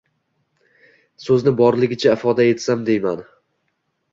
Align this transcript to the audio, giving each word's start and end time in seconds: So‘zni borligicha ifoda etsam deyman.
So‘zni 1.25 1.53
borligicha 1.59 2.17
ifoda 2.17 2.49
etsam 2.55 2.85
deyman. 2.89 3.23